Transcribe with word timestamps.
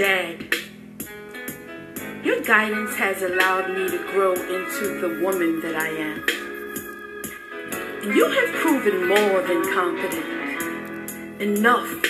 Dad, 0.00 0.54
your 2.24 2.40
guidance 2.40 2.96
has 2.96 3.20
allowed 3.20 3.68
me 3.68 3.86
to 3.86 3.98
grow 4.10 4.32
into 4.32 4.98
the 4.98 5.22
woman 5.22 5.60
that 5.60 5.76
I 5.76 5.88
am. 5.88 6.24
And 8.00 8.14
you 8.16 8.24
have 8.30 8.54
proven 8.62 9.08
more 9.08 9.42
than 9.42 9.62
competent, 9.74 11.42
enough 11.42 12.02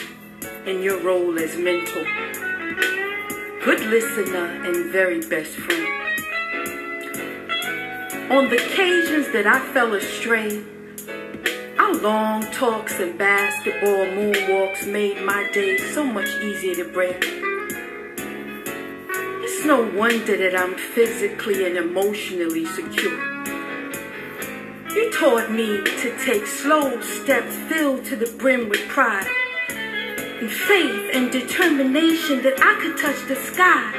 in 0.67 0.85
your 0.85 1.03
role 1.03 1.37
as 1.37 1.57
mentor, 1.57 2.05
good 3.65 3.81
listener, 3.81 4.47
and 4.65 4.93
very 4.93 5.23
best 5.23 5.57
friend. 5.57 5.89
On 8.31 8.49
the 8.51 8.65
occasions 8.65 9.33
that 9.33 9.49
I 9.49 9.59
fell 9.73 9.95
astray, 9.95 10.63
our 11.77 11.95
long 11.95 12.43
talks 12.53 13.01
and 13.01 13.19
basketball 13.19 14.07
moonwalks 14.15 14.87
made 14.87 15.21
my 15.23 15.51
day 15.53 15.77
so 15.77 16.05
much 16.05 16.29
easier 16.41 16.77
to 16.77 16.93
break. 16.93 17.50
No 19.71 19.89
wonder 19.95 20.37
that 20.37 20.57
I'm 20.57 20.75
physically 20.75 21.65
and 21.65 21.77
emotionally 21.77 22.67
secure. 22.67 23.21
You 24.93 25.13
taught 25.13 25.53
me 25.53 25.85
to 25.85 26.19
take 26.25 26.45
slow 26.45 27.01
steps 27.01 27.55
filled 27.69 28.05
to 28.07 28.17
the 28.17 28.27
brim 28.37 28.69
with 28.69 28.81
pride 28.89 29.29
and 29.69 30.51
faith 30.51 31.11
and 31.15 31.31
determination 31.31 32.43
that 32.43 32.59
I 32.61 32.81
could 32.83 32.99
touch 32.99 33.29
the 33.29 33.37
sky 33.37 33.93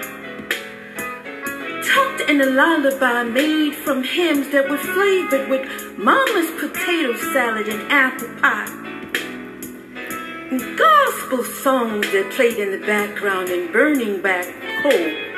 tucked 1.88 2.30
in 2.30 2.42
a 2.42 2.48
lullaby 2.48 3.24
made 3.24 3.74
from 3.74 4.04
hymns 4.04 4.50
that 4.50 4.70
were 4.70 4.78
flavored 4.78 5.48
with 5.50 5.98
mama's 5.98 6.52
potato 6.60 7.16
salad 7.32 7.70
and 7.70 7.90
apple 7.90 8.28
pie. 8.42 8.68
And 10.52 10.78
gospel 10.78 11.46
songs 11.46 12.12
that 12.12 12.30
played 12.36 12.58
in 12.58 12.72
the 12.78 12.86
background 12.86 13.48
and 13.48 13.72
burning 13.72 14.22
back 14.22 14.46
coal. 14.84 15.32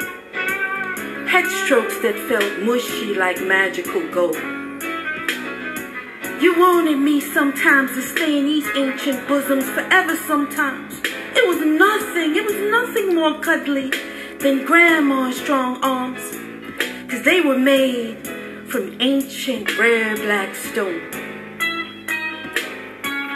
Head 1.33 1.47
strokes 1.65 1.97
that 2.01 2.13
felt 2.29 2.59
mushy 2.59 3.15
like 3.15 3.41
magical 3.41 4.07
gold. 4.11 4.35
You 6.39 6.53
wanted 6.59 6.99
me 6.99 7.21
sometimes 7.21 7.89
to 7.95 8.03
stay 8.03 8.37
in 8.37 8.45
these 8.45 8.67
ancient 8.75 9.27
bosoms 9.27 9.67
forever 9.71 10.15
sometimes. 10.15 11.01
It 11.35 11.47
was 11.47 11.57
nothing, 11.57 12.35
it 12.35 12.45
was 12.45 12.59
nothing 12.69 13.15
more 13.15 13.39
cuddly 13.39 13.89
than 14.41 14.63
grandma's 14.63 15.35
strong 15.37 15.83
arms 15.83 16.21
because 17.01 17.23
they 17.23 17.41
were 17.41 17.57
made 17.57 18.15
from 18.67 18.95
ancient 19.01 19.75
rare 19.79 20.15
black 20.15 20.53
stone. 20.53 21.01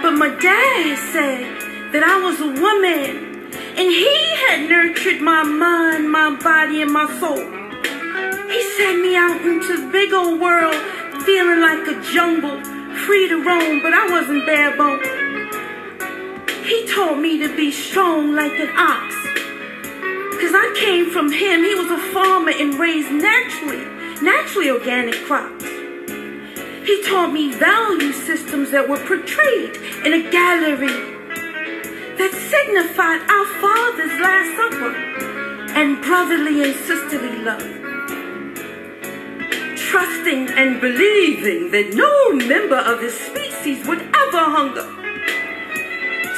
But 0.04 0.12
my 0.12 0.38
dad 0.40 1.00
said 1.12 1.92
that 1.94 2.04
I 2.04 2.22
was 2.22 2.40
a 2.42 2.62
woman 2.62 3.52
and 3.76 3.90
he 3.90 4.16
had 4.46 4.70
nurtured 4.70 5.20
my 5.20 5.42
mind, 5.42 6.12
my 6.12 6.36
body, 6.36 6.84
and 6.84 6.94
my 6.94 7.08
soul. 7.20 7.67
He 8.78 8.96
me 9.02 9.16
out 9.16 9.42
into 9.42 9.76
the 9.76 9.92
big 9.92 10.14
old 10.14 10.40
world 10.40 10.76
feeling 11.26 11.62
like 11.62 11.88
a 11.88 12.00
jungle, 12.14 12.62
free 13.06 13.28
to 13.28 13.44
roam, 13.44 13.82
but 13.82 13.92
I 13.92 14.08
wasn't 14.12 14.46
bare 14.46 14.78
bone. 14.78 15.02
He 16.64 16.86
taught 16.86 17.18
me 17.18 17.40
to 17.40 17.56
be 17.56 17.72
strong 17.72 18.36
like 18.36 18.52
an 18.60 18.70
ox 18.78 19.16
because 20.30 20.54
I 20.54 20.76
came 20.80 21.10
from 21.10 21.32
him. 21.32 21.64
He 21.64 21.74
was 21.74 21.90
a 21.90 21.98
farmer 22.14 22.52
and 22.52 22.78
raised 22.78 23.12
naturally, 23.12 23.84
naturally 24.22 24.70
organic 24.70 25.16
crops. 25.26 25.66
He 26.86 27.02
taught 27.02 27.34
me 27.34 27.54
value 27.54 28.14
systems 28.14 28.70
that 28.70 28.88
were 28.88 29.04
portrayed 29.08 29.76
in 30.06 30.14
a 30.14 30.30
gallery 30.30 30.94
that 32.18 32.32
signified 32.54 33.26
our 33.26 33.48
Father's 33.58 34.20
Last 34.22 34.56
Supper 34.56 34.94
and 35.74 36.00
brotherly 36.04 36.64
and 36.64 36.76
sisterly 36.86 37.40
love. 37.40 37.88
Trusting 39.98 40.50
and 40.50 40.80
believing 40.80 41.72
that 41.72 41.96
no 41.96 42.32
member 42.48 42.76
of 42.76 43.02
his 43.02 43.16
species 43.20 43.84
would 43.88 44.00
ever 44.00 44.44
hunger. 44.46 44.86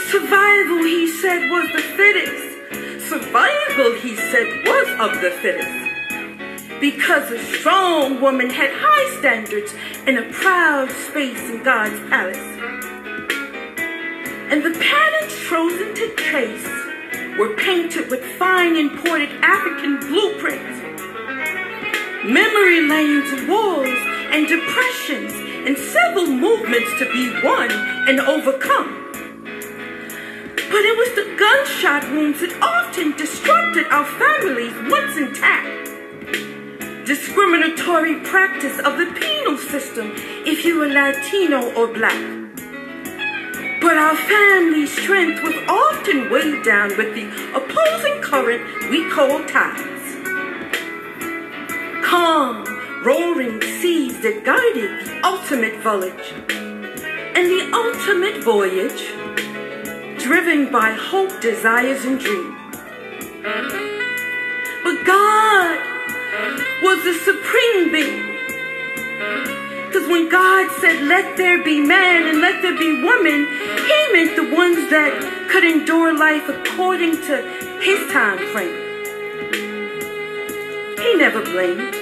Survival, 0.08 0.78
he 0.86 1.06
said, 1.20 1.52
was 1.52 1.69
the 1.74 1.81
fittest 1.81 3.09
survival, 3.09 3.92
he 4.00 4.16
said, 4.16 4.48
was 4.66 4.88
of 5.02 5.22
the 5.22 5.31
fittest. 5.42 6.80
Because 6.80 7.30
a 7.31 7.40
strong 7.58 8.22
woman 8.22 8.50
had 8.50 8.69
high 8.72 9.19
standards 9.19 9.75
and 10.08 10.18
a 10.18 10.31
proud 10.31 10.90
space 10.90 11.50
in 11.50 11.62
God's 11.62 12.00
palace. 12.09 12.38
And 14.52 14.64
the 14.64 14.80
patterns 14.80 15.36
chosen 15.50 15.94
to 15.96 16.16
trace 16.16 16.66
were 17.38 17.53
painted 17.58 18.09
with 18.09 18.24
fine 18.40 18.78
imported 18.78 19.31
African 19.44 20.00
blueprints. 20.00 20.89
Memory 22.25 22.81
lanes 22.81 23.31
and 23.31 23.47
walls 23.47 23.88
and 23.88 24.46
depressions 24.46 25.31
and 25.66 25.78
civil 25.78 26.28
movements 26.28 26.91
to 27.00 27.09
be 27.13 27.31
won 27.41 27.72
and 27.72 28.19
overcome. 28.19 29.09
But 30.53 30.84
it 30.84 30.97
was 30.97 31.16
the 31.16 31.34
gunshot 31.40 32.12
wounds 32.12 32.41
that 32.41 32.62
often 32.62 33.16
disrupted 33.16 33.85
our 33.88 34.03
families 34.03 34.74
once 34.91 35.16
intact. 35.16 35.88
Discriminatory 37.07 38.19
practice 38.19 38.78
of 38.80 38.97
the 38.97 39.18
penal 39.18 39.57
system 39.57 40.12
if 40.46 40.66
you 40.66 40.78
were 40.80 40.90
Latino 40.90 41.74
or 41.74 41.88
black. 41.88 42.19
But 43.80 43.96
our 43.96 44.18
family 44.18 44.88
strength 44.88 45.41
was 45.41 45.56
often 45.69 46.30
weighed 46.30 46.66
down 46.66 46.90
with 46.97 47.16
the 47.16 47.31
opposing 47.56 48.22
current 48.22 48.90
we 48.90 49.09
call 49.09 49.41
tides. 49.46 49.99
Calm, 52.09 52.66
roaring 53.06 53.62
seas 53.62 54.20
that 54.24 54.44
guided 54.44 55.06
the 55.06 55.22
ultimate 55.24 55.75
voyage. 55.84 56.34
And 57.38 57.46
the 57.46 57.70
ultimate 57.72 58.44
voyage 58.44 59.14
driven 60.18 60.72
by 60.72 60.90
hope, 60.94 61.40
desires, 61.40 62.06
and 62.06 62.19
dreams. 62.19 62.58
But 64.84 65.06
God 65.06 65.78
was 66.81 67.03
the 67.03 67.14
supreme 67.14 67.92
being. 67.92 68.25
Because 69.86 70.08
when 70.09 70.30
God 70.30 70.72
said, 70.81 71.03
let 71.03 71.38
there 71.38 71.64
be 71.64 71.80
man 71.80 72.28
and 72.28 72.42
let 72.42 72.64
there 72.64 72.75
be 72.75 73.03
woman, 73.03 73.46
he 73.86 74.14
meant 74.14 74.36
the 74.36 74.50
ones 74.52 74.90
that 74.90 75.48
could 75.52 75.64
endure 75.64 76.18
life 76.18 76.50
according 76.50 77.22
to 77.22 77.38
his 77.80 78.12
time 78.12 78.40
frame. 78.52 78.88
He 80.98 81.16
never 81.16 81.44
blamed. 81.44 81.99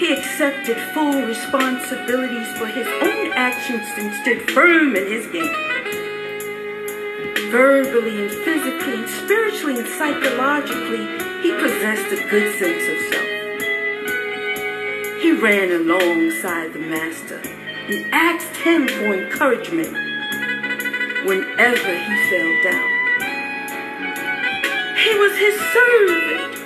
He 0.00 0.12
accepted 0.12 0.76
full 0.92 1.22
responsibilities 1.22 2.48
for 2.58 2.66
his 2.66 2.88
own 2.88 3.32
actions 3.34 3.86
and 3.96 4.12
stood 4.22 4.50
firm 4.50 4.96
in 4.96 5.06
his 5.06 5.26
game 5.28 5.70
verbally 7.50 8.22
and 8.22 8.30
physically 8.30 8.94
and 8.94 9.08
spiritually 9.08 9.78
and 9.78 9.88
psychologically, 9.88 11.04
he 11.42 11.52
possessed 11.54 12.06
a 12.12 12.28
good 12.30 12.56
sense 12.58 12.84
of 12.88 12.98
self. 13.10 13.28
He 15.20 15.32
ran 15.32 15.72
alongside 15.72 16.72
the 16.72 16.78
master 16.78 17.40
and 17.44 18.14
asked 18.14 18.56
him 18.56 18.86
for 18.86 19.14
encouragement 19.14 19.92
whenever 21.26 21.92
he 21.92 22.30
fell 22.30 22.62
down. 22.62 22.90
He 24.96 25.14
was 25.18 25.36
his 25.36 25.58
servant, 25.74 26.59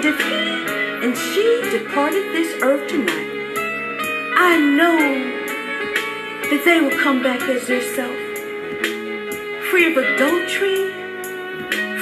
And 0.00 0.08
if 0.08 0.18
he 0.18 1.04
and 1.04 1.14
she 1.14 1.78
departed 1.78 2.32
this 2.32 2.62
earth 2.62 2.88
tonight, 2.88 3.52
I 4.34 4.58
know 4.58 4.96
that 6.48 6.62
they 6.64 6.80
will 6.80 6.98
come 7.02 7.22
back 7.22 7.42
as 7.42 7.68
yourself, 7.68 8.16
free 9.68 9.92
of 9.92 9.98
adultery, 9.98 10.88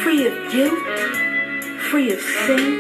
free 0.05 0.29
of 0.29 0.53
guilt, 0.53 0.79
free 1.91 2.13
of 2.13 2.21
sin, 2.21 2.79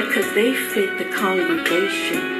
because 0.00 0.34
they 0.34 0.52
fit 0.52 0.98
the 0.98 1.04
congregation 1.14 2.37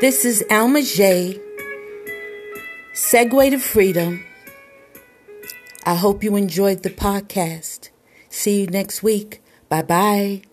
This 0.00 0.24
is 0.24 0.42
Alma 0.50 0.80
J. 0.80 1.38
Segue 2.94 3.50
to 3.50 3.58
Freedom. 3.58 4.24
I 5.84 5.94
hope 5.94 6.24
you 6.24 6.36
enjoyed 6.36 6.82
the 6.82 6.88
podcast. 6.88 7.90
See 8.30 8.62
you 8.62 8.66
next 8.68 9.02
week. 9.02 9.42
Bye 9.68 9.82
bye. 9.82 10.49